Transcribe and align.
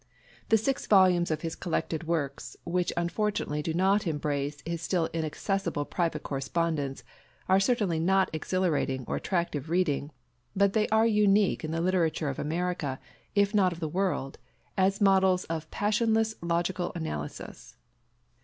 The 0.49 0.57
six 0.57 0.87
volumes 0.87 1.29
of 1.29 1.41
his 1.41 1.55
collected 1.55 2.05
works, 2.07 2.57
which 2.63 2.91
unfortunately 2.97 3.61
do 3.61 3.71
not 3.71 4.07
embrace 4.07 4.63
his 4.65 4.81
still 4.81 5.07
inaccessible 5.13 5.85
private 5.85 6.23
correspondence, 6.23 7.03
are 7.47 7.59
certainly 7.59 7.99
not 7.99 8.27
exhilarating 8.33 9.05
or 9.07 9.15
attractive 9.17 9.69
reading; 9.69 10.09
but 10.55 10.73
they 10.73 10.87
are 10.89 11.05
unique 11.05 11.63
in 11.63 11.69
the 11.69 11.81
literature 11.81 12.29
of 12.29 12.39
America, 12.39 12.99
if 13.35 13.53
not 13.53 13.73
of 13.73 13.79
the 13.79 13.87
world, 13.87 14.39
as 14.75 15.01
models 15.01 15.43
of 15.43 15.69
passionless 15.69 16.33
logical 16.41 16.91
analysis. 16.95 17.75